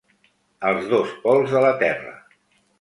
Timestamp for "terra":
1.87-2.19